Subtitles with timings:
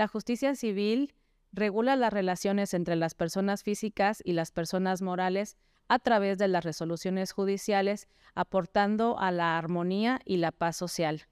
[0.00, 1.12] La justicia civil
[1.52, 5.58] regula las relaciones entre las personas físicas y las personas morales
[5.88, 11.26] a través de las resoluciones judiciales, aportando a la armonía y la paz social.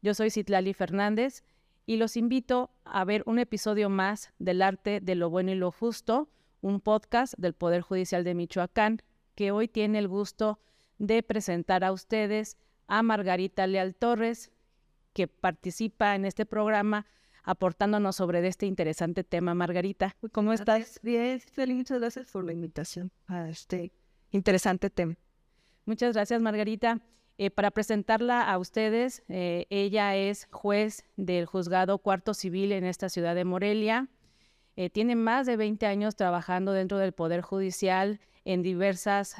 [0.00, 1.44] Yo soy Citlali Fernández
[1.84, 5.70] y los invito a ver un episodio más del arte de lo bueno y lo
[5.70, 6.30] justo,
[6.62, 9.02] un podcast del Poder Judicial de Michoacán,
[9.34, 10.58] que hoy tiene el gusto
[10.96, 12.56] de presentar a ustedes
[12.86, 14.52] a Margarita Leal Torres,
[15.12, 17.04] que participa en este programa
[17.46, 19.54] aportándonos sobre este interesante tema.
[19.54, 21.00] Margarita, ¿cómo estás?
[21.02, 23.92] Bien, feliz, muchas gracias por la invitación a este
[24.32, 25.14] interesante tema.
[25.86, 27.00] Muchas gracias, Margarita.
[27.38, 33.08] Eh, para presentarla a ustedes, eh, ella es juez del juzgado cuarto civil en esta
[33.08, 34.08] ciudad de Morelia.
[34.74, 39.34] Eh, tiene más de 20 años trabajando dentro del Poder Judicial en diversas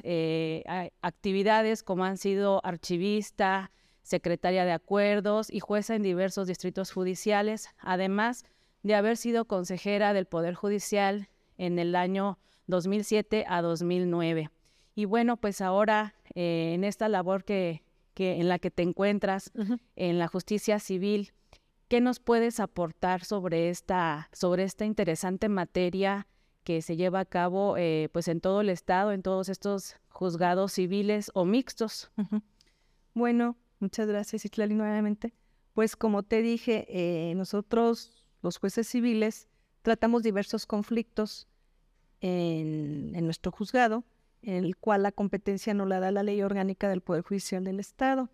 [1.01, 3.71] actividades como han sido archivista,
[4.07, 8.45] secretaria de acuerdos y jueza en diversos distritos judiciales, además
[8.85, 14.51] de haber sido consejera del Poder Judicial en el año 2007 a 2009.
[14.95, 17.83] Y bueno, pues ahora en esta labor que,
[18.15, 19.51] que, en la que te encuentras,
[19.97, 21.33] en la justicia civil,
[21.89, 26.29] ¿qué nos puedes aportar sobre esta, sobre esta interesante materia
[26.63, 30.75] que se lleva a cabo eh, pues en todo el estado, en todos estos juzgados
[30.75, 32.13] civiles o mixtos?
[33.15, 35.35] Bueno, muchas gracias, Itlali, nuevamente.
[35.73, 39.49] Pues como te dije, eh, nosotros, los jueces civiles,
[39.83, 41.49] tratamos diversos conflictos
[42.21, 44.05] en, en nuestro juzgado
[44.47, 47.81] en el cual la competencia no la da la ley orgánica del Poder Judicial del
[47.81, 48.31] Estado.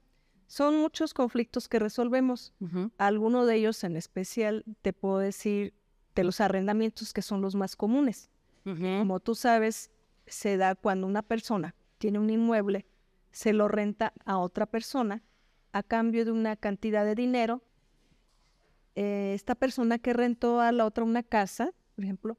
[0.47, 2.53] Son muchos conflictos que resolvemos.
[2.99, 5.73] Algunos de ellos en especial te puedo decir
[6.15, 8.31] de los arrendamientos que son los más comunes.
[8.65, 9.91] Como tú sabes,
[10.27, 12.87] se da cuando una persona tiene un inmueble,
[13.31, 15.23] se lo renta a otra persona
[15.73, 17.63] a cambio de una cantidad de dinero.
[18.95, 22.39] Eh, esta persona que rentó a la otra una casa, por ejemplo,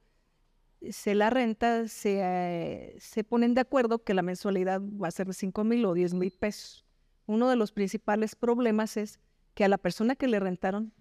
[0.92, 5.28] se la renta, se, eh, se ponen de acuerdo que la mensualidad va a ser
[5.28, 6.85] de 5 mil o 10 mil pesos.
[7.25, 9.19] Uno de los principales problemas es
[9.53, 10.94] que a la persona que le rentaron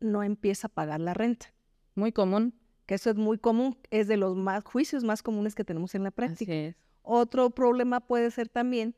[0.00, 1.52] no empieza a pagar la renta.
[1.94, 2.54] Muy común.
[2.86, 6.04] Que eso es muy común, es de los más juicios más comunes que tenemos en
[6.04, 6.54] la práctica.
[7.02, 8.96] Otro problema puede ser también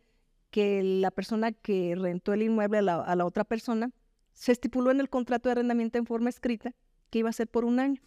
[0.51, 3.91] que la persona que rentó el inmueble a la, a la, otra persona
[4.33, 6.75] se estipuló en el contrato de arrendamiento en forma escrita
[7.11, 8.01] que iba a ser por un año.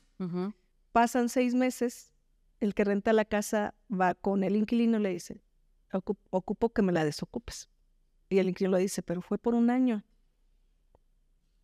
[0.92, 2.14] Pasan seis meses,
[2.60, 5.42] el que renta la casa va con el inquilino y le dice,
[6.30, 7.70] ocupo que me la desocupes.
[8.30, 10.04] Y el inquilino le dice, pero fue por un año.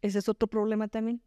[0.02, 1.22] Ese es otro problema también.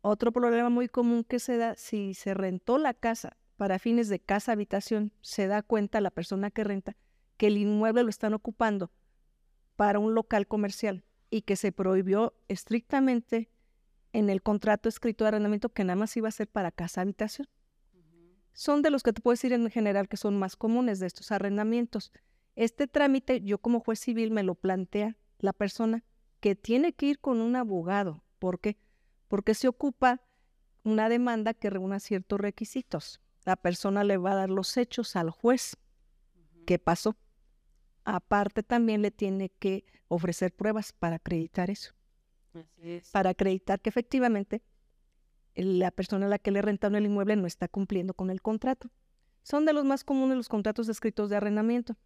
[0.00, 4.20] Otro problema muy común que se da, si se rentó la casa para fines de
[4.20, 6.96] casa habitación, se da cuenta la persona que renta
[7.38, 8.92] que el inmueble lo están ocupando
[9.76, 13.50] para un local comercial y que se prohibió estrictamente
[14.12, 17.48] en el contrato escrito de arrendamiento que nada más iba a ser para casa habitación.
[18.52, 21.30] Son de los que te puedo decir en general que son más comunes de estos
[21.30, 22.12] arrendamientos.
[22.56, 26.04] Este trámite yo como juez civil me lo plantea la persona
[26.40, 28.24] que tiene que ir con un abogado.
[28.40, 28.76] ¿Por qué?
[29.28, 30.22] Porque se ocupa
[30.82, 33.20] una demanda que reúna ciertos requisitos.
[33.44, 35.76] La persona le va a dar los hechos al juez.
[36.66, 37.16] ¿Qué pasó?
[38.10, 41.92] Aparte también le tiene que ofrecer pruebas para acreditar eso
[43.12, 44.62] para acreditar que efectivamente
[45.54, 48.90] la persona a la que le rentaron el inmueble no está cumpliendo con el contrato.
[49.42, 51.96] Son de los más comunes los contratos escritos de arrendamiento.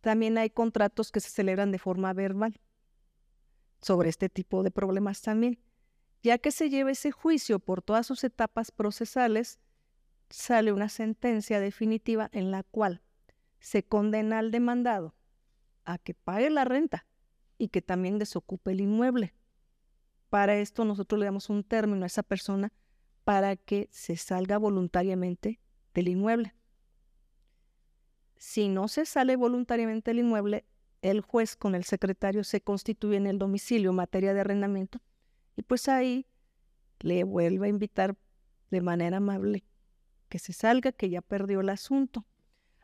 [0.00, 2.60] También hay contratos que se celebran de forma verbal
[3.80, 5.58] sobre este tipo de problemas también.
[6.22, 9.58] Ya que se lleva ese juicio por todas sus etapas procesales,
[10.30, 13.02] sale una sentencia definitiva en la cual
[13.66, 15.16] se condena al demandado
[15.84, 17.04] a que pague la renta
[17.58, 19.34] y que también desocupe el inmueble.
[20.30, 22.72] Para esto nosotros le damos un término a esa persona
[23.24, 25.58] para que se salga voluntariamente
[25.94, 26.54] del inmueble.
[28.36, 30.64] Si no se sale voluntariamente del inmueble,
[31.02, 35.00] el juez con el secretario se constituye en el domicilio en materia de arrendamiento
[35.56, 36.24] y pues ahí
[37.00, 38.16] le vuelve a invitar
[38.70, 39.64] de manera amable
[40.28, 42.24] que se salga, que ya perdió el asunto.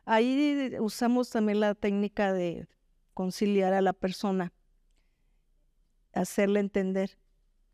[0.05, 2.67] Ahí usamos también la técnica de
[3.13, 4.51] conciliar a la persona
[6.13, 7.17] hacerle entender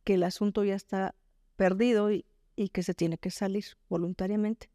[0.04, 1.16] que el asunto ya está
[1.56, 2.26] perdido y,
[2.74, 4.70] que se tiene que salir voluntariamente.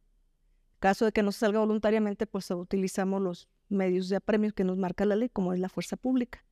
[0.75, 4.65] En caso de que no se salga voluntariamente, pues utilizamos los medios de apremio que
[4.65, 6.45] nos marca la ley, como es la fuerza pública.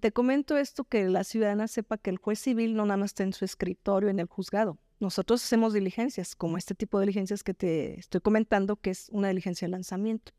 [0.00, 3.22] Te comento esto, que la ciudadana sepa que el juez civil no nada más está
[3.22, 4.78] en su escritorio en el juzgado.
[5.00, 9.28] Nosotros hacemos diligencias, como este tipo de diligencias que te estoy comentando, que es una
[9.28, 10.32] diligencia de lanzamiento.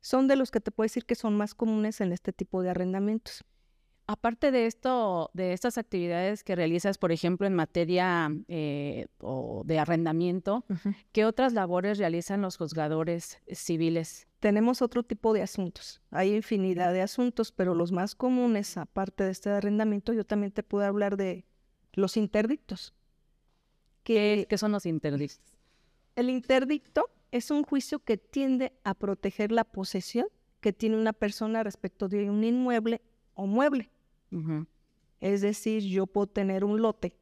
[0.00, 2.70] Son de los que te puedo decir que son más comunes en este tipo de
[2.70, 3.44] arrendamientos.
[4.06, 9.78] Aparte de esto, de estas actividades que realizas, por ejemplo, en materia eh, o de
[9.78, 10.64] arrendamiento,
[11.12, 14.26] ¿qué otras labores realizan los juzgadores civiles?
[14.40, 16.00] Tenemos otro tipo de asuntos.
[16.10, 20.64] Hay infinidad de asuntos, pero los más comunes, aparte de este arrendamiento, yo también te
[20.64, 21.44] puedo hablar de
[21.92, 22.94] los interdictos.
[24.10, 25.54] ¿Qué, ¿Qué son los interdictos?
[26.16, 30.26] El interdicto es un juicio que tiende a proteger la posesión
[30.60, 33.02] que tiene una persona respecto de un inmueble
[33.34, 33.88] o mueble.
[35.20, 37.14] Es decir, yo puedo tener un lote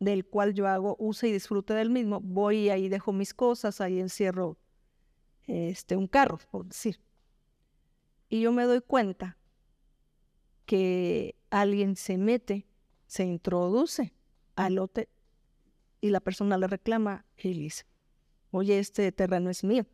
[0.00, 2.20] del cual yo hago uso y disfrute del mismo.
[2.20, 4.58] Voy y ahí dejo mis cosas, ahí encierro
[5.46, 6.98] este, un carro, por decir.
[8.28, 9.38] Y yo me doy cuenta
[10.64, 12.66] que alguien se mete,
[13.06, 14.12] se introduce
[14.56, 15.08] al lote
[16.06, 17.84] y la persona le reclama y dice,
[18.50, 19.86] oye, este terreno es mío.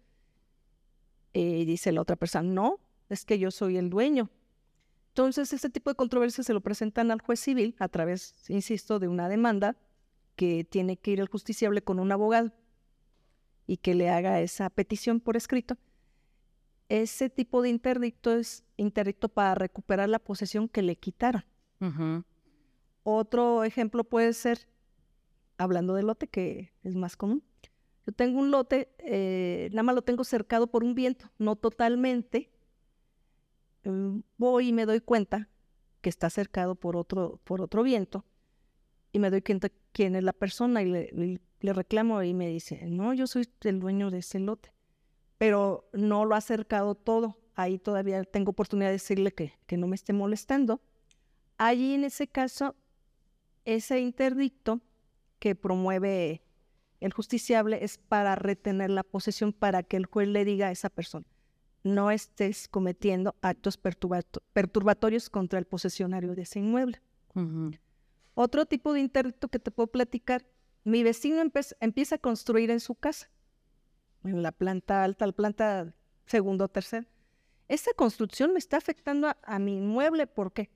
[1.32, 4.30] Y dice la otra persona, no, es que yo soy el dueño.
[5.08, 9.08] Entonces, este tipo de controversias se lo presentan al juez civil a través, insisto, de
[9.08, 9.76] una demanda
[10.36, 12.52] que tiene que ir al justiciable con un abogado
[13.66, 15.76] y que le haga esa petición por escrito.
[16.88, 21.44] Ese tipo de interdicto es interdicto para recuperar la posesión que le quitaron.
[23.02, 24.68] Otro ejemplo puede ser,
[25.62, 27.42] hablando del lote, que es más común.
[28.06, 32.52] Yo tengo un lote, eh, nada más lo tengo cercado por un viento, no totalmente,
[33.84, 35.48] Mm, voy y me doy cuenta
[36.00, 38.24] que está cercado por otro, por otro viento
[39.12, 43.12] y me doy cuenta quién es la persona y le, reclamo y me dice, no,
[43.14, 44.72] yo soy el dueño de ese lote,
[45.38, 47.38] pero no lo ha cercado todo.
[47.54, 50.80] Ahí todavía tengo oportunidad de decirle que, que no me esté molestando.
[51.58, 52.74] Allí en ese caso,
[53.64, 54.80] ese interdicto
[55.42, 56.40] que promueve
[57.00, 60.88] el justiciable es para retener la posesión para que el juez le diga a esa
[60.88, 61.26] persona,
[61.82, 67.02] no estés cometiendo actos perturbatorios contra el posesionario de ese inmueble.
[68.34, 70.46] Otro tipo de interdicto que te puedo platicar,
[70.84, 71.42] mi vecino
[71.80, 73.28] empieza a construir en su casa,
[74.22, 75.92] en la planta alta, la planta
[76.24, 77.08] segundo o tercera.
[77.66, 80.70] Esta construcción me está afectando a, mi inmueble, ¿por qué?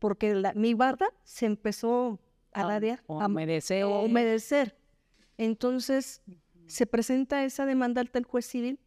[0.00, 2.18] Porque mi barda se empezó
[2.52, 3.84] a radiar, a humedecer.
[3.84, 4.76] humedecer.
[5.38, 6.22] Entonces,
[6.66, 8.78] se presenta esa demanda ante el juez civil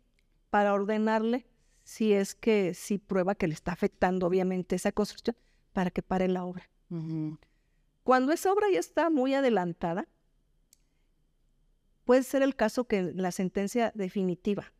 [0.49, 1.45] para ordenarle
[1.83, 5.35] si es que si prueba que le está afectando obviamente esa construcción
[5.73, 6.69] para que pare la obra.
[8.03, 10.07] Cuando esa obra ya está muy adelantada,
[12.05, 14.71] puede ser el caso que la sentencia definitiva,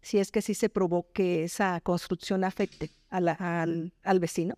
[0.00, 4.56] si es que sí se probó que esa construcción afecte al, al, vecino,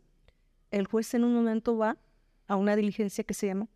[0.70, 1.96] el juez en un momento va
[2.48, 3.68] a una diligencia que se llama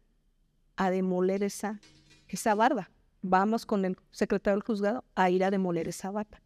[0.77, 1.81] a demoler esa,
[2.27, 2.91] esa barda.
[3.21, 6.43] Vamos con el secretario del juzgado a ir a demoler esa barda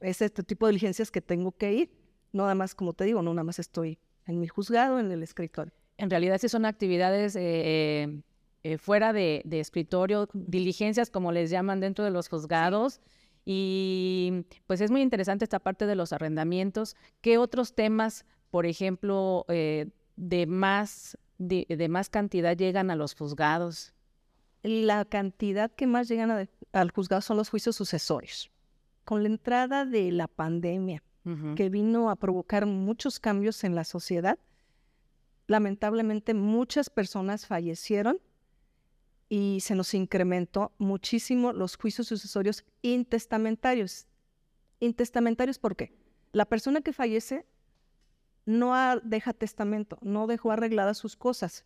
[0.00, 1.90] es este tipo de diligencias que tengo que ir.
[2.32, 5.22] No nada más, como te digo, no nada más estoy en mi juzgado, en el
[5.22, 5.72] escritorio.
[5.96, 8.22] En realidad sí son actividades eh, eh,
[8.62, 13.00] eh, fuera de, escritorio, diligencias como les llaman dentro de los juzgados.
[13.44, 16.96] Y pues es muy interesante esta parte de los arrendamientos.
[17.20, 23.92] ¿Qué otros temas, por ejemplo, de, más, de, más cantidad llegan a los juzgados?
[24.62, 28.50] La cantidad que más llegan al juzgado son los juicios sucesorios
[29.10, 31.02] con la entrada de la pandemia,
[31.56, 34.38] que vino a provocar muchos cambios en la sociedad,
[35.48, 38.20] lamentablemente muchas personas fallecieron
[39.28, 44.06] y se nos incrementó muchísimo los juicios sucesorios intestamentarios.
[44.78, 45.92] Intestamentarios, ¿por qué?
[46.30, 47.46] La persona que fallece
[48.46, 51.64] no deja testamento, no dejó arregladas sus cosas.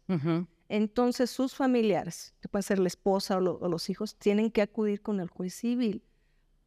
[0.69, 5.21] Entonces sus familiares, que puede ser la esposa o, los hijos, tienen que acudir con
[5.21, 6.03] el juez civil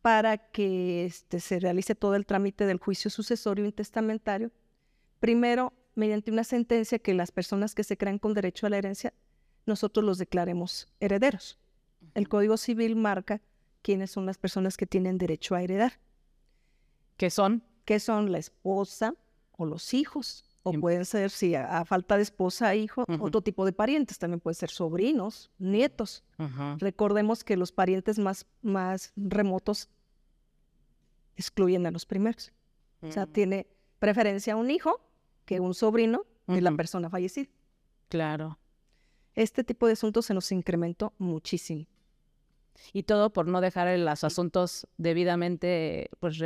[0.02, 4.52] para que este, se realice todo el trámite del juicio sucesorio intestamentario.
[5.20, 9.14] Primero, mediante una sentencia que las personas que se crean con derecho a la herencia,
[9.66, 11.58] nosotros los declaremos herederos.
[12.14, 13.42] El Código Civil marca
[13.82, 16.00] quiénes son las personas que tienen derecho a heredar.
[17.18, 17.64] ¿Qué son?
[17.84, 19.16] Que son la esposa
[19.58, 23.72] o los hijos, o pueden ser, si a, falta de esposa, hijo, otro tipo de
[23.74, 26.24] parientes, también pueden ser sobrinos, nietos.
[26.78, 29.90] Recordemos que los parientes más, más remotos
[31.36, 32.52] excluyen a los primeros.
[33.02, 33.32] O sea, mm.
[33.32, 33.68] tiene
[34.00, 35.02] preferencia un hijo
[35.46, 37.50] que un sobrino de la persona fallecida.
[38.10, 38.60] Claro.
[39.36, 41.86] Este tipo de asuntos se nos incrementó muchísimo.
[42.94, 46.38] Y todo por no dejar los asuntos debidamente pues,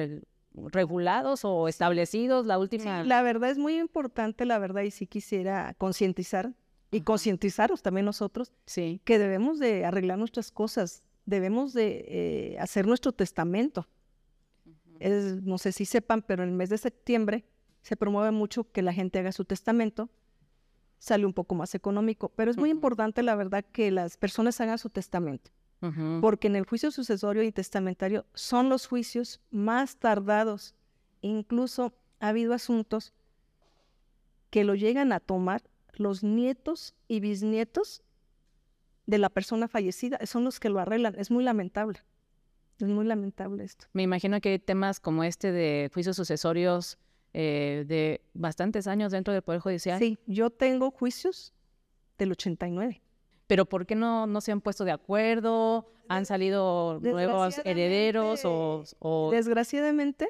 [0.53, 2.45] regulados o establecidos.
[2.45, 3.03] La última.
[3.03, 6.53] la verdad es muy importante, la verdad, y sí quisiera concientizar
[6.91, 9.01] y concientizaros también nosotros sí.
[9.05, 13.87] que debemos de arreglar nuestras cosas, debemos de eh, hacer nuestro testamento
[15.43, 17.45] no sé si sepan, pero en el mes de septiembre
[17.81, 20.09] se promueve mucho que la gente haga su testamento,
[20.99, 24.77] sale un poco más económico, pero es muy importante, la verdad, que las personas hagan
[24.77, 25.51] su testamento,
[26.21, 30.75] porque en el juicio sucesorio y testamentario son los juicios más tardados.
[31.21, 33.13] Incluso ha habido asuntos
[34.51, 38.03] que lo llegan a tomar los nietos y bisnietos
[39.07, 41.15] de la persona fallecida, son los que lo arreglan.
[41.17, 41.99] Es muy lamentable.
[42.79, 43.87] Es muy lamentable esto.
[43.93, 46.97] Me imagino que hay temas como este de juicios sucesorios
[47.33, 49.99] eh, de bastantes años dentro del Poder Judicial.
[49.99, 51.53] Sí, yo tengo juicios
[52.17, 53.01] del 89.
[53.51, 55.85] Pero ¿por qué no, no se han puesto de acuerdo?
[56.07, 60.29] ¿Han salido nuevos herederos o, Desgraciadamente,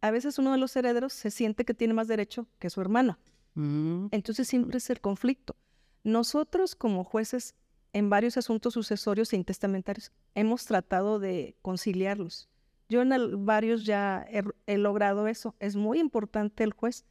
[0.00, 3.18] a veces uno de los herederos se siente que tiene más derecho que su hermano.
[3.54, 4.06] Mm.
[4.12, 5.56] Entonces siempre es el conflicto.
[6.04, 7.56] Nosotros como jueces
[7.92, 12.48] en varios asuntos sucesorios e intestamentarios hemos tratado de conciliarlos.
[12.88, 14.24] Yo en varios ya
[14.68, 15.56] he, logrado eso.
[15.58, 17.04] Es muy importante el juez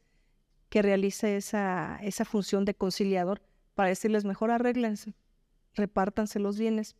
[0.70, 3.42] que realice esa, esa función de conciliador
[3.76, 5.14] para decirles mejor arréglense,
[5.74, 6.96] repártanse los bienes,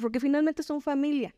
[0.00, 1.34] porque finalmente son familia.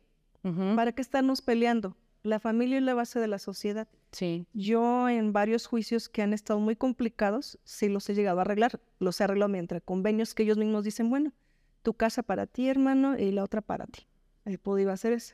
[0.75, 1.97] ¿Para qué estarnos peleando?
[2.21, 3.87] La familia es la base de la sociedad.
[4.11, 4.45] Sí.
[4.53, 8.79] Yo en varios juicios que han estado muy complicados, sí los he llegado a arreglar.
[8.99, 11.33] Los he arreglado mientras convenios que ellos mismos dicen, bueno,
[11.81, 14.07] tu casa para ti, hermano, y la otra para ti.
[14.45, 15.33] He podido hacer eso.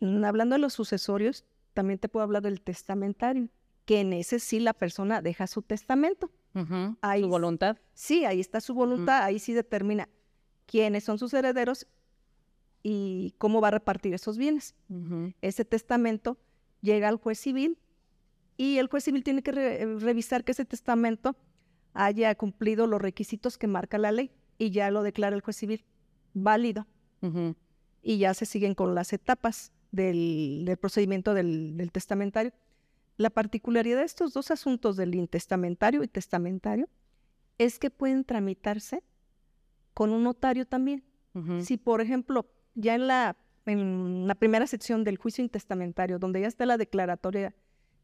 [0.00, 1.44] Mm, hablando de los sucesorios,
[1.74, 3.48] también te puedo hablar del testamentario,
[3.84, 6.30] que en ese sí la persona deja su testamento.
[6.62, 7.76] Su voluntad.
[7.94, 10.08] Sí, ahí está su voluntad, ahí sí determina
[10.66, 11.86] quiénes son sus herederos
[12.82, 14.74] y cómo va a repartir esos bienes.
[15.40, 16.38] Ese testamento
[16.82, 17.78] llega al juez civil
[18.56, 19.52] y el juez civil tiene que
[19.98, 21.36] revisar que ese testamento
[21.92, 25.84] haya cumplido los requisitos que marca la ley y ya lo declara el juez civil
[26.34, 26.86] válido.
[28.02, 32.52] Y ya se siguen con las etapas del, procedimiento del, testamentario.
[33.16, 36.88] La particularidad de estos dos asuntos del intestamentario y testamentario
[37.58, 39.02] es que pueden tramitarse
[39.94, 41.04] con un notario también.
[41.60, 46.46] Si, por ejemplo, ya en la, en la primera sección del juicio intestamentario, donde ya
[46.46, 47.54] está la declaratoria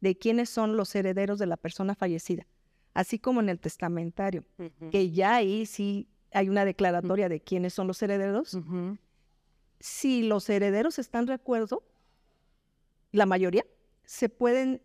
[0.03, 2.47] de quiénes son los herederos de la persona fallecida,
[2.93, 4.45] así como en el testamentario,
[4.91, 8.59] que ya ahí sí hay una declaratoria de quiénes son los herederos,
[9.81, 11.83] si los herederos están de acuerdo,
[13.13, 13.65] la mayoría,
[14.05, 14.83] se pueden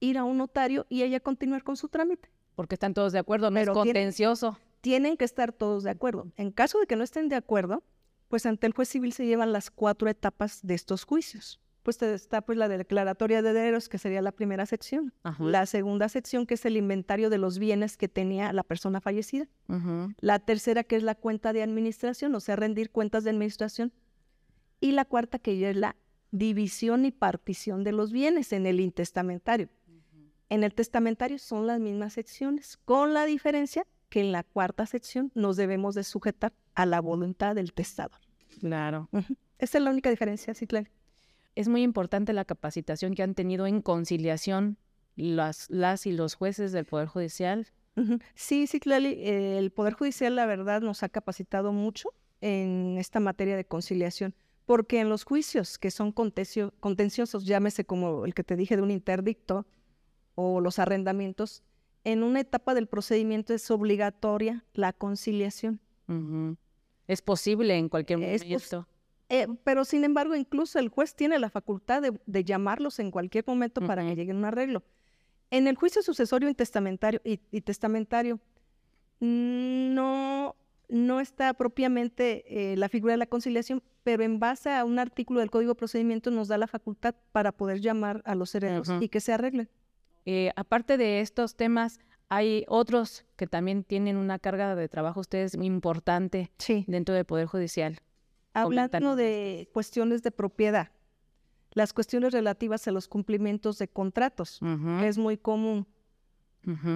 [0.00, 2.30] ir a un notario y ella continuar con su trámite.
[2.54, 4.58] Porque están todos de acuerdo, no es contencioso.
[4.80, 6.28] Tienen, que estar todos de acuerdo.
[6.36, 7.82] En caso de que no estén de acuerdo,
[8.28, 11.60] pues ante el juez civil se llevan las cuatro etapas de estos juicios.
[11.82, 15.14] Pues está pues la declaratoria de herederos, que sería la primera sección.
[15.38, 19.46] La segunda sección, que es el inventario de los bienes que tenía la persona fallecida.
[20.20, 23.92] La tercera, que es la cuenta de administración, o sea, rendir cuentas de administración
[24.80, 25.96] y la cuarta que ya es la
[26.30, 29.70] división y partición de los bienes en el intestamentario.
[30.48, 35.30] En el testamentario son las mismas secciones, con la diferencia que en la cuarta sección
[35.34, 38.20] nos debemos de sujetar a la voluntad del testador.
[38.60, 39.08] Claro.
[39.58, 40.86] Esa es la única diferencia, sí, claro.
[41.54, 44.78] Es muy importante la capacitación que han tenido en conciliación
[45.16, 47.66] las, las y los jueces del Poder Judicial.
[48.34, 53.56] Sí, sí, Clali, el Poder Judicial, la verdad, nos ha capacitado mucho en esta materia
[53.56, 54.34] de conciliación
[54.68, 58.90] porque en los juicios que son contenciosos, llámese como el que te dije de un
[58.90, 59.66] interdicto
[60.40, 61.64] o los arrendamientos,
[62.04, 65.80] en una etapa del procedimiento es obligatoria la conciliación.
[67.08, 68.86] Es posible en cualquier momento.
[69.30, 73.80] Eh, pero sin embargo, incluso el juez tiene la facultad de, llamarlos en cualquier momento
[73.80, 74.84] para que lleguen a un arreglo.
[75.50, 78.38] En el juicio sucesorio y testamentario, y testamentario
[79.18, 80.54] no
[80.88, 85.40] no está propiamente eh, la figura de la conciliación, pero en base a un artículo
[85.40, 89.08] del Código de Procedimiento nos da la facultad para poder llamar a los herederos y
[89.08, 89.68] que se arreglen.
[90.30, 95.54] Eh, aparte de estos temas, hay otros que también tienen una carga de trabajo ustedes
[95.54, 96.52] importante
[96.86, 97.98] dentro del Poder Judicial.
[98.52, 100.90] Hablando de cuestiones de propiedad,
[101.72, 104.60] las cuestiones relativas a los cumplimientos de contratos,
[105.00, 105.86] es muy común.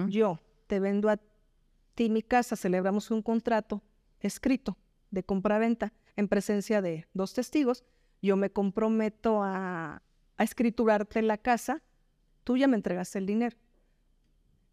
[0.09, 1.19] Yo te vendo a
[1.95, 3.81] ti mi casa celebramos un contrato
[4.19, 4.77] escrito
[5.09, 7.83] de compra-venta en presencia de dos testigos,
[8.21, 10.03] yo me comprometo a,
[10.37, 11.81] a escriturarte la casa,
[12.43, 13.57] tú ya me entregaste el dinero.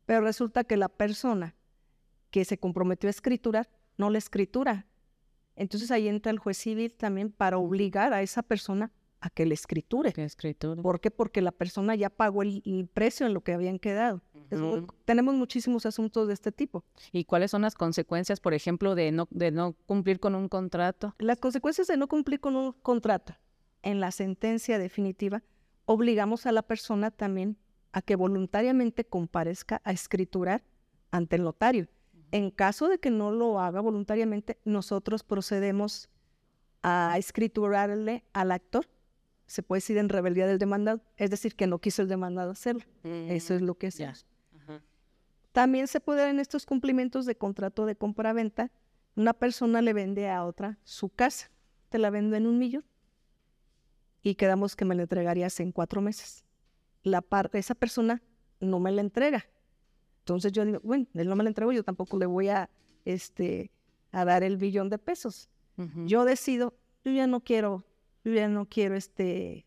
[0.06, 1.54] Pero resulta que la persona
[2.30, 4.86] que se comprometió a escriturar no la escritura.
[5.56, 9.54] Entonces ahí entra el juez civil también para obligar a esa persona a que le
[9.54, 10.12] escriture.
[10.12, 10.80] Que escriture.
[10.80, 11.10] ¿Por qué?
[11.10, 14.22] Porque la persona ya pagó el, precio en lo que habían quedado.
[15.04, 16.84] tenemos muchísimos asuntos de este tipo.
[17.12, 21.14] ¿Y cuáles son las consecuencias, por ejemplo, de no, de no cumplir con un contrato?
[21.18, 23.34] Las consecuencias de no cumplir con un contrato,
[23.82, 25.42] en la sentencia definitiva,
[25.92, 27.56] obligamos a la persona también
[27.90, 30.62] a que voluntariamente comparezca a escriturar
[31.10, 31.88] ante el notario.
[32.30, 36.08] En caso de que no lo haga voluntariamente, nosotros procedemos
[36.84, 38.88] a escriturarle al actor.
[39.46, 42.84] Se puede decir en rebeldía del demandado, es decir, que no quiso el demandado hacerlo.
[43.02, 44.24] Eso es lo que hacemos.
[45.50, 48.70] También se puede dar en estos cumplimientos de contrato de compra-venta,
[49.16, 51.50] una persona le vende a otra su casa,
[51.88, 52.84] te la vendo en un millón
[54.22, 56.44] y quedamos que me la entregarías en cuatro meses.
[57.02, 58.22] La parte, esa persona
[58.60, 59.46] no me la entrega,
[60.20, 62.70] entonces yo digo, bueno, él no me lo entregó, yo tampoco le voy a,
[63.04, 63.72] este,
[64.12, 65.48] a dar el billón de pesos.
[66.04, 66.74] Yo decido,
[67.04, 67.86] yo ya no quiero,
[68.22, 69.66] yo ya no quiero este,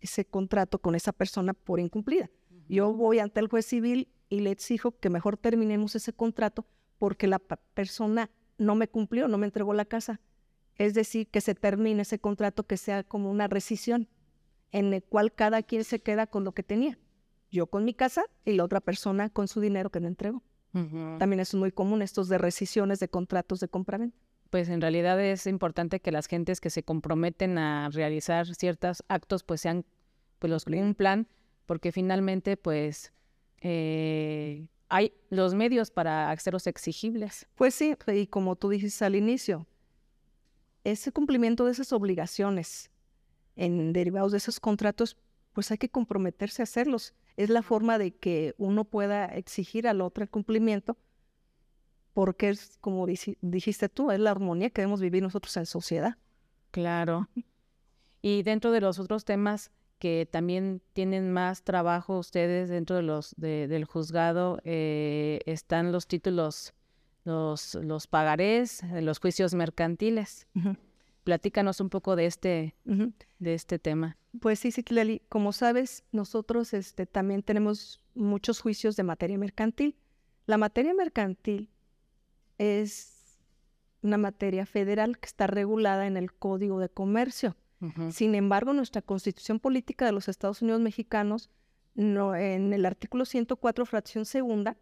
[0.00, 2.30] ese contrato con esa persona por incumplida.
[2.68, 6.66] Yo voy ante el juez civil y le exijo que mejor terminemos ese contrato
[6.98, 10.20] porque la persona no me cumplió, no me entregó la casa.
[10.80, 14.08] Es decir, que se termine ese contrato, que sea como una rescisión,
[14.72, 16.98] en el cual cada quien se queda con lo que tenía
[17.50, 20.42] yo con mi casa y la otra persona con su dinero que no entregó.
[20.72, 24.16] También es muy común estos de rescisiones de contratos de compraventa.
[24.50, 29.42] Pues en realidad es importante que las gentes que se comprometen a realizar ciertos actos
[29.42, 29.84] pues sean
[30.38, 31.26] pues los un plan
[31.66, 33.12] porque finalmente pues
[33.60, 37.48] eh, hay los medios para hacerlos exigibles.
[37.56, 39.66] Pues sí, y como tú dijiste al inicio,
[40.84, 42.90] ese cumplimiento de esas obligaciones
[43.56, 45.16] en derivados de esos contratos,
[45.52, 50.02] pues hay que comprometerse a hacerlos es la forma de que uno pueda exigir al
[50.02, 50.98] otro el cumplimiento,
[52.12, 56.16] porque es, como dijiste tú, es la armonía que debemos vivir nosotros en sociedad.
[56.70, 57.28] Claro.
[58.22, 63.34] Y dentro de los otros temas que también tienen más trabajo ustedes dentro de los
[63.38, 66.74] del juzgado eh, están los títulos,
[67.24, 70.46] los, los pagarés, los juicios mercantiles.
[71.24, 72.74] Platícanos un poco de este,
[73.38, 74.16] de este tema.
[74.40, 74.84] Pues sí, sí.
[75.28, 79.96] Como sabes, nosotros este, también tenemos muchos juicios de materia mercantil.
[80.46, 81.68] La materia mercantil
[82.58, 83.38] es
[84.02, 87.56] una materia federal que está regulada en el Código de Comercio.
[88.10, 91.48] Sin embargo, nuestra Constitución Política de los Estados Unidos Mexicanos,
[91.94, 94.76] no, en el artículo 104, fracción segunda,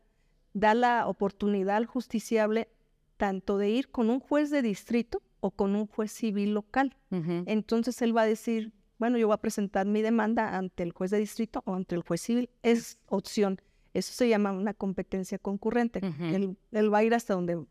[0.55, 2.69] da la oportunidad al justiciable
[3.17, 6.97] tanto de ir con un juez de distrito o con un juez civil local.
[7.11, 11.11] Entonces él va a decir, bueno, yo voy a presentar mi demanda ante el juez
[11.11, 12.51] de distrito o ante el juez civil.
[12.63, 13.61] Es opción.
[13.95, 16.01] Eso se llama una competencia concurrente.
[16.21, 17.65] él, va a ir hasta donde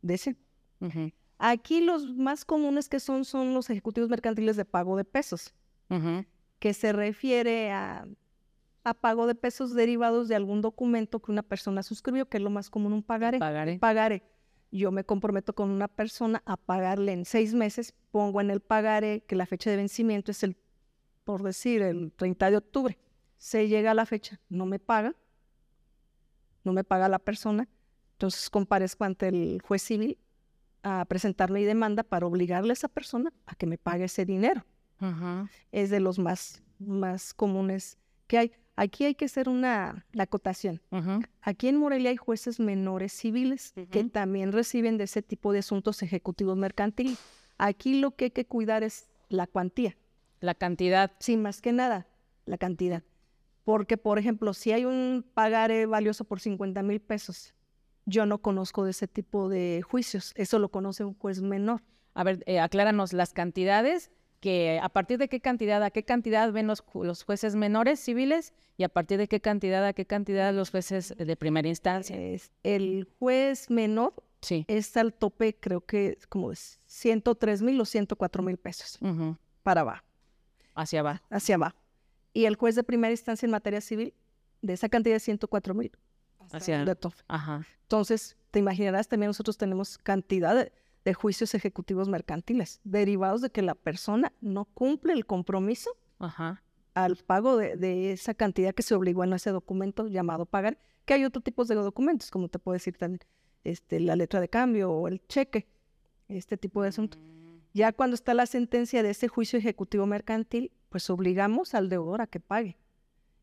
[0.00, 0.36] desee.
[1.38, 5.54] Aquí los más comunes que son son los ejecutivos mercantiles de pago de pesos,
[6.58, 8.06] que se refiere a,
[8.84, 12.50] a, pago de pesos derivados de algún documento que una persona suscribió, que es lo
[12.50, 13.38] más común, un pagaré.
[13.38, 13.78] Pagaré.
[13.78, 14.22] pagaré
[14.72, 19.22] yo me comprometo con una persona a pagarle en seis meses, pongo en el pagaré
[19.26, 20.56] que la fecha de vencimiento es el,
[21.24, 22.98] por decir, el 30 de octubre.
[23.36, 25.14] Se llega a la fecha, no me paga,
[26.64, 27.68] no me paga la persona,
[28.12, 30.18] entonces comparezco ante el juez civil
[30.82, 34.64] a presentar mi demanda para obligarle a esa persona a que me pague ese dinero.
[35.72, 38.52] Es de los más, más comunes que hay.
[38.82, 40.82] Aquí hay que hacer una acotación.
[41.40, 46.02] Aquí en Morelia hay jueces menores civiles que también reciben de ese tipo de asuntos
[46.02, 47.16] ejecutivos mercantiles.
[47.58, 49.96] Aquí lo que hay que cuidar es la cuantía.
[50.40, 51.12] La cantidad.
[51.20, 52.08] Sí, más que nada,
[52.44, 53.04] la cantidad.
[53.62, 57.54] Porque, por ejemplo, si hay un pagaré valioso por 50 mil pesos,
[58.04, 60.32] yo no conozco de ese tipo de juicios.
[60.34, 61.84] Eso lo conoce un juez menor.
[62.14, 64.10] A ver, eh, acláranos las cantidades
[64.42, 68.82] que a partir de qué cantidad a qué cantidad ven los, jueces menores civiles y
[68.82, 72.16] a partir de qué cantidad a qué cantidad los jueces de primera instancia.
[72.64, 74.64] el juez menor sí.
[74.66, 78.98] es al tope, creo que como 103 mil o 104 mil pesos
[79.62, 80.04] para abajo.
[80.74, 81.24] Hacia abajo.
[81.30, 81.76] Hacia abajo.
[82.32, 84.12] Y el juez de primera instancia en materia civil,
[84.60, 85.92] de esa cantidad de 104 mil.
[86.50, 87.16] Hacia de tope.
[87.28, 87.64] Ajá.
[87.82, 90.72] Entonces, te imaginarás, también nosotros tenemos cantidad de,
[91.04, 95.96] de juicios ejecutivos mercantiles, derivados de que la persona no cumple el compromiso
[96.94, 101.24] al pago de, esa cantidad que se obligó en ese documento llamado pagar, que hay
[101.24, 103.20] otros tipos de documentos, como te puedo decir también
[103.64, 105.66] este, la letra de cambio o el cheque,
[106.28, 107.18] este tipo de asunto.
[107.18, 107.42] Mm.
[107.74, 112.26] Ya cuando está la sentencia de ese juicio ejecutivo mercantil, pues obligamos al deudor a
[112.26, 112.78] que pague.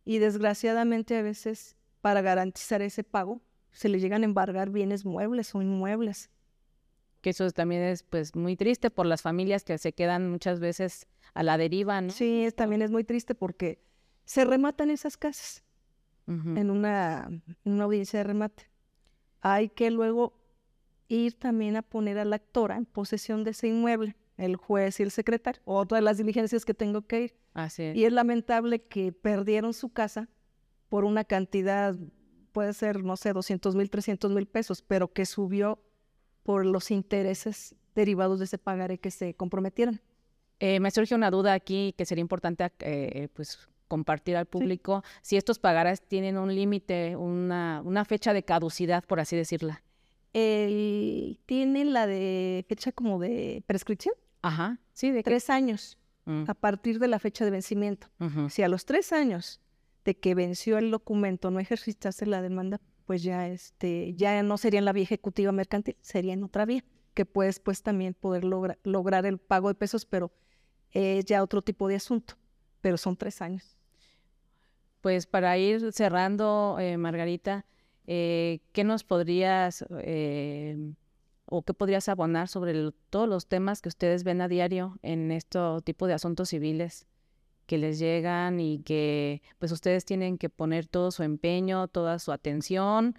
[0.05, 3.41] Y desgraciadamente a veces para garantizar ese pago
[3.71, 6.29] se le llegan a embargar bienes muebles o inmuebles
[7.21, 11.07] que eso también es pues muy triste por las familias que se quedan muchas veces
[11.33, 12.11] a la deriva, ¿no?
[12.11, 13.81] Sí, también es muy triste porque
[14.25, 15.63] se rematan esas casas
[16.27, 17.27] en, una,
[17.63, 18.69] una audiencia de remate.
[19.41, 20.39] Hay que luego
[21.07, 25.03] ir también a poner a la actora en posesión de ese inmueble, el juez y
[25.03, 27.35] el secretario, otra de las diligencias que tengo que ir.
[27.53, 30.29] Así Y es lamentable que perdieron su casa
[30.87, 31.95] por una cantidad,
[32.51, 35.79] puede ser, no sé, 200 mil, 300 mil pesos, pero que subió
[36.49, 40.01] por los intereses derivados de ese pagaré que se comprometieron.
[40.59, 45.03] Eh, me surge una duda aquí que sería importante eh, pues, compartir al público.
[45.21, 49.83] Si estos pagares tienen un límite, una, una, fecha de caducidad, por así decirla.
[50.31, 54.15] tienen la de fecha como de prescripción.
[54.41, 56.45] Ajá, sí, de tres años mm.
[56.47, 58.07] a partir de la fecha de vencimiento.
[58.49, 59.61] Si a los tres años
[60.03, 64.77] de que venció el documento no ejercitaste la demanda, pues ya este, ya no sería
[64.77, 69.25] en la vía ejecutiva mercantil, sería en otra vía, que puedes pues también poder lograr
[69.25, 70.31] el pago de pesos, pero
[70.91, 72.35] es ya otro tipo de asunto,
[72.81, 73.79] pero son tres años.
[75.01, 77.65] Pues para ir cerrando, eh, Margarita,
[78.05, 80.93] eh, ¿qué nos podrías eh,
[81.45, 85.57] o qué podrías abonar sobre todos los temas que ustedes ven a diario en este
[85.83, 87.07] tipo de asuntos civiles
[87.69, 92.31] que les llegan y que pues ustedes tienen que poner todo su empeño, toda su
[92.31, 93.15] atención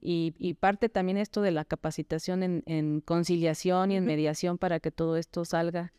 [0.00, 5.16] y, parte también esto de la capacitación en, conciliación y en mediación para que todo
[5.16, 5.92] esto salga?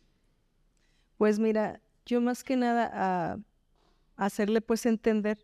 [1.16, 3.38] Pues mira, yo más que nada a
[4.16, 5.38] hacerle pues entender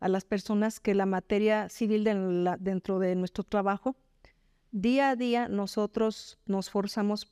[0.00, 2.02] a las personas que la materia civil
[2.58, 3.94] dentro de nuestro trabajo
[4.72, 7.26] Día a día nosotros nos forzamos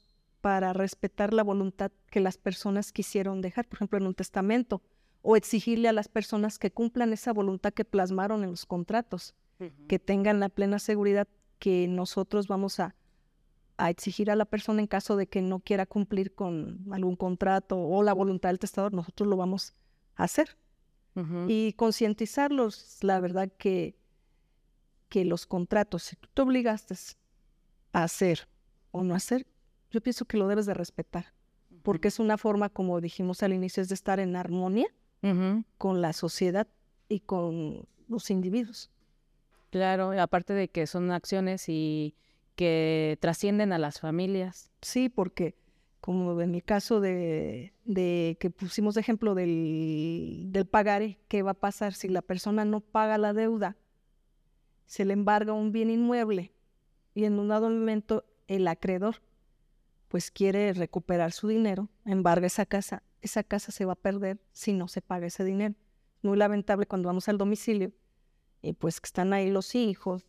[0.45, 4.83] para respetar la voluntad que las personas quisieron dejar, por ejemplo, en un testamento,
[5.23, 9.35] o exigirle a las personas que cumplan esa voluntad que plasmaron en los contratos,
[9.89, 11.27] que tengan la plena seguridad
[11.59, 12.95] que nosotros vamos a,
[13.89, 18.03] exigir a la persona en caso de que no quiera cumplir con algún contrato o
[18.03, 19.73] la voluntad del testador, nosotros lo vamos
[20.15, 20.59] a hacer.
[21.49, 23.97] Y concientizarlos, la verdad que,
[25.09, 26.97] que los contratos, si tú te obligaste
[27.95, 28.47] hacer
[28.91, 29.47] o no hacer,
[29.95, 31.27] yo pienso que lo debes de respetar,
[31.85, 34.89] porque es una forma, como dijimos al inicio, es de estar en armonía
[35.79, 36.67] con la sociedad
[37.09, 38.91] y con los individuos.
[39.71, 42.15] Claro, aparte de que son acciones y
[42.57, 44.71] que trascienden a las familias.
[44.83, 45.55] Sí, porque
[46.01, 51.53] como en mi caso de, de que pusimos de ejemplo del, del pagaré, ¿qué va
[51.53, 53.77] a pasar si la persona no paga la deuda?
[54.87, 56.53] Se le embarga un bien inmueble
[57.15, 59.23] y en un dado momento el acreedor
[60.15, 64.73] pues quiere recuperar su dinero, embarga esa casa, esa casa se va a perder si
[64.73, 65.75] no se paga ese dinero.
[66.23, 67.91] Muy lamentable cuando vamos al domicilio
[68.63, 70.25] y pues que están ahí los hijos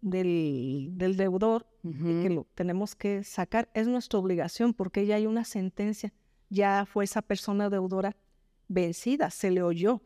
[0.00, 3.70] del, del deudor y que lo tenemos que sacar.
[3.74, 6.12] Es nuestra obligación porque ya hay una sentencia,
[6.50, 8.16] ya fue esa persona deudora
[8.66, 10.02] vencida, se le oyó,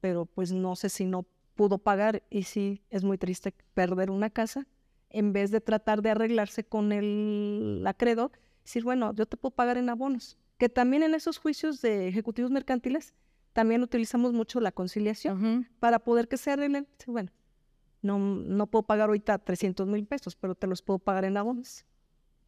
[0.00, 4.30] pero pues no sé si no pudo pagar y sí es muy triste perder una
[4.30, 4.66] casa
[5.10, 8.32] en vez de tratar de arreglarse con el acreedor,
[8.64, 10.38] decir, bueno, yo te puedo pagar en abonos.
[10.58, 13.14] Que también en esos juicios de ejecutivos mercantiles
[13.52, 16.88] también utilizamos mucho la conciliación para poder que se arreglen.
[17.06, 17.30] Bueno,
[18.02, 21.84] no, no puedo pagar ahorita 300 mil pesos, pero te los puedo pagar en abonos.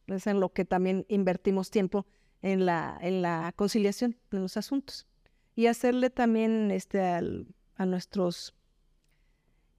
[0.07, 2.07] Es en lo que también invertimos tiempo
[2.43, 5.07] en la, en la conciliación, en los asuntos.
[5.55, 8.55] Y hacerle también este, a nuestros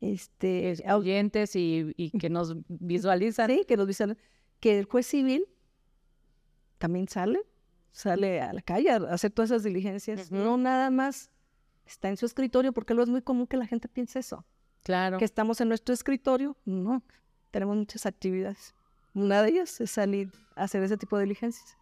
[0.02, 3.50] este, oyentes y, que nos visualizan.
[3.50, 4.22] Sí, que nos visualizan.
[4.60, 5.46] Que el juez civil
[6.78, 7.42] también sale,
[7.92, 10.32] sale a la calle a hacer todas esas diligencias.
[10.32, 11.32] No nada más
[11.86, 14.46] está en su escritorio, porque luego es muy común que la gente piense eso.
[14.84, 15.18] Claro.
[15.18, 16.56] Que estamos en nuestro escritorio.
[16.66, 17.04] No,
[17.52, 18.74] tenemos muchas actividades.
[19.14, 21.78] Una de ellas es salir a hacer ese tipo de diligencias.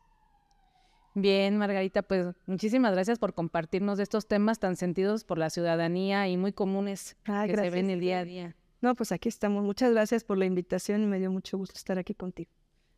[1.16, 6.36] Bien, Margarita, pues muchísimas gracias por compartirnos estos temas tan sentidos por la ciudadanía y
[6.36, 8.56] muy comunes que se ven el día a día.
[8.82, 9.64] No, pues aquí estamos.
[9.64, 12.52] Muchas gracias por la invitación y me dio mucho gusto estar aquí contigo.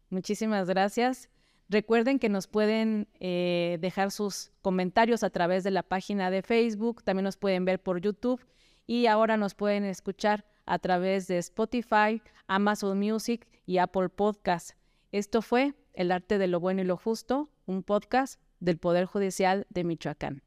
[0.09, 1.29] Muchísimas gracias.
[1.69, 7.03] Recuerden que nos pueden eh, dejar sus comentarios a través de la página de Facebook,
[7.03, 8.45] también nos pueden ver por YouTube
[8.85, 14.71] y ahora nos pueden escuchar a través de Spotify, Amazon Music y Apple Podcast.
[15.11, 19.67] Esto fue El arte de lo bueno y lo justo un podcast del Poder Judicial
[19.69, 20.43] de Michoacán.